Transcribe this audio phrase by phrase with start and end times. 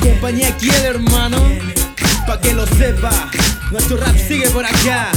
[0.00, 1.38] Compañía Kiel, hermano.
[2.26, 3.30] Pa' que lo sepa,
[3.70, 5.10] nuestro rap sigue por acá.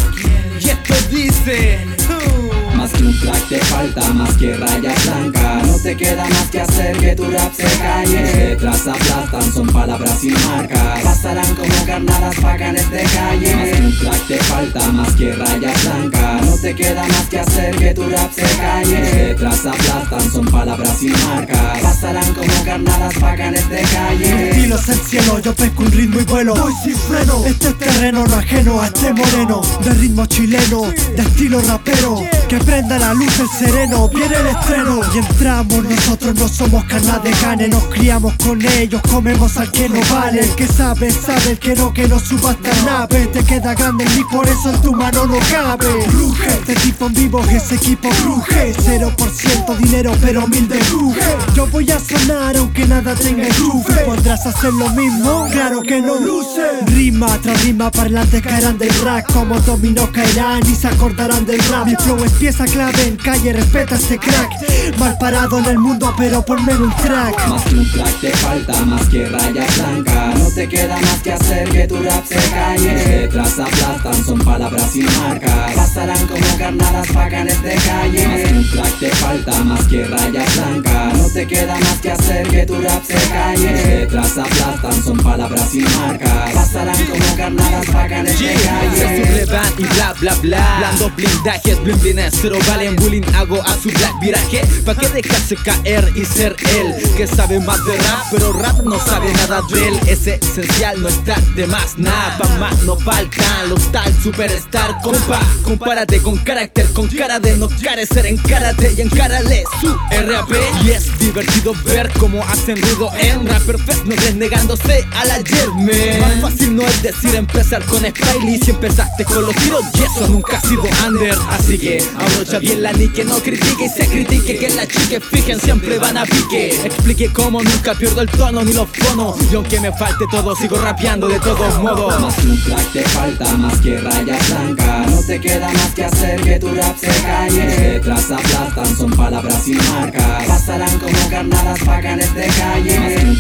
[0.60, 1.80] Y esto dice.
[2.08, 2.78] uh.
[2.78, 6.62] Más que un track te falta, más que raya blanca No te queda más que
[6.62, 11.86] hacer que tu rap se calle Tus letras aplastan, son palabras sin marca Pasarán como
[11.86, 13.71] carnadas bacanes de calle
[14.02, 18.04] track te falta, más que raya blanca No te queda más que hacer que tu
[18.10, 19.02] rap se calle.
[19.02, 25.02] Tus letras aplastan, son palabras sin marca Pasarán como carnadas bacanes de calle Es el
[25.02, 26.56] cielo, yo pesco un ritmo y vuelo.
[26.56, 31.22] Voy sin freno, este es terreno no ajeno a este moreno De ritmo chileno, de
[31.22, 35.02] estilo rapero Que prenda la luz el sereno, viene el estreno.
[35.14, 39.90] Y entramos, nosotros no somos carnas de cane Nos criamos con ellos, comemos al que
[39.90, 40.40] no vale.
[40.40, 43.28] El que sabe, sabe, el que no, que no suba hasta el nave.
[43.28, 46.06] Te queda grande y por eso en tu mano no cabe.
[46.14, 51.22] Ruge, este tipo en vivo, ese equipo ruge 0% dinero, pero mil de ruge.
[51.56, 55.48] Yo voy a sonar aunque nada tenga enchufe ¿Podrás hacer lo mismo?
[55.52, 56.16] Claro que no.
[56.20, 61.60] Luce Rima tras rima parlantes caerán del rack Como dominó caerán y se acordarán del
[61.70, 61.88] rap.
[61.88, 64.98] Mi flow es pieza clave en calle, respeta este crack.
[65.00, 67.48] Mal parado en el mundo pero ponme un track.
[67.48, 71.34] Más que un track te falta, más que raya blanca No te queda más que
[71.34, 72.92] hacer que tu rap se calle.
[72.92, 78.28] Tus letras aplastan, son palabras sin marca Pasarán como carnadas bacanes de calle.
[78.28, 82.12] Más que un track te falta, más que raya blanca No te queda más que
[82.12, 84.08] hacer que tu rap se calle
[84.52, 90.14] aplastan, son palabras sin marca Pasarán como carnadas bacanes de Se calle sublevan y bla
[90.20, 90.76] bla bla.
[90.80, 94.62] Blando blindajes, blindines Cero valen bullying hago a su black viraje.
[94.86, 99.00] Pa' que dejarse caer y ser él Que sabe más de rap pero rap no
[99.00, 100.00] sabe nada de él.
[100.08, 105.40] Es esencial, no está de más nada Pa' más no faltan los tal superstar Compa,
[105.64, 108.26] compárate con carácter Con cara de no carecer.
[108.26, 110.52] Encárate y encárale su RAP
[110.84, 116.42] Y es divertido ver cómo hacen ruido en Rapper Fest No desnegándose al ayer man.
[116.42, 118.60] Más fácil no es decir empezar con Spiley.
[118.60, 121.36] Si empezaste con los tiros y eso nunca ha sido under.
[121.50, 125.60] Así que abrocha bien la que no critique y se critique Que las chiques fijen
[125.60, 126.70] siempre van a pique.
[126.86, 129.38] Explique cómo nunca pierdo el tono ni los fonos.
[129.52, 132.20] Y aunque me falte todo sigo rapeando de todos modos.
[132.20, 136.42] Más un track te falta, más que raya blanca No te queda más que hacer
[136.42, 137.62] que tu rap se calle.
[137.62, 143.38] Tus letras aplastan, son palabras sin marca Pasarán como carnadas bacanes de calle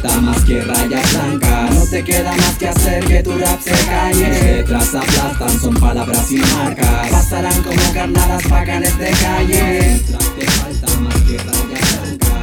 [0.00, 3.70] falta, más que raya blanca No te queda más que hacer que tu rap se
[3.86, 4.26] calle.
[4.26, 10.00] Tus letras aplastan, son palabras sin marca Pasarán como carnadas bacanes de calle.
[10.38, 12.42] Te falta, más que raya blanca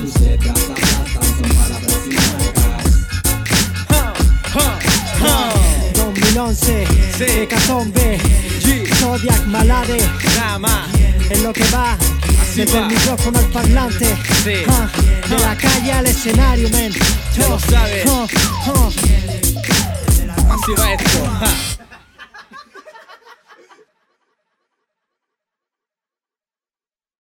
[0.00, 2.68] Tus letras aplastan, son palabras sin marca
[3.88, 4.12] Ja,
[4.52, 4.78] ja,
[5.20, 5.52] ja.
[5.94, 6.86] 2011,
[7.18, 7.24] Sí.
[7.24, 8.18] Hecatombe,
[8.62, 9.98] G, Zodiac Malade.
[10.36, 10.88] Nada más
[11.30, 11.96] En lo que va,
[12.54, 14.06] desde el micrófono al parlante
[14.44, 14.54] Sí.
[14.68, 14.88] Ah,
[15.28, 16.92] De la calle al escenario, man
[17.36, 18.04] Ya lo sabes.
[18.06, 18.26] Ah,
[18.66, 18.90] ah.
[20.50, 21.71] Así va esto.